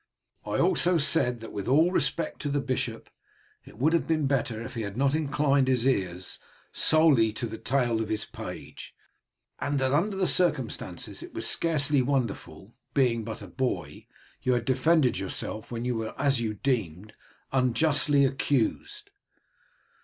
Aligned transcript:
I 0.47 0.57
also 0.57 0.97
said 0.97 1.41
that, 1.41 1.51
with 1.51 1.67
all 1.67 1.91
respect 1.91 2.41
to 2.41 2.49
the 2.49 2.59
bishop, 2.59 3.07
it 3.65 3.77
would 3.77 3.93
have 3.93 4.07
been 4.07 4.25
better 4.25 4.63
had 4.63 4.71
he 4.71 4.83
not 4.89 5.13
inclined 5.13 5.67
his 5.67 5.85
ears 5.85 6.39
solely 6.71 7.31
to 7.33 7.45
the 7.45 7.59
tale 7.59 8.01
of 8.01 8.09
his 8.09 8.25
page, 8.25 8.95
and 9.59 9.77
that 9.77 9.93
under 9.93 10.15
the 10.17 10.25
circumstances 10.25 11.21
it 11.21 11.35
was 11.35 11.45
scarcely 11.45 12.01
wonderful 12.01 12.65
that, 12.69 12.93
being 12.95 13.23
but 13.23 13.43
a 13.43 13.47
boy, 13.47 14.07
you 14.41 14.53
had 14.53 14.65
defended 14.65 15.19
yourself 15.19 15.69
when 15.71 15.85
you 15.85 15.93
were, 15.95 16.19
as 16.19 16.41
you 16.41 16.55
deemed, 16.55 17.13
unjustly 17.51 18.25
accused. 18.25 19.11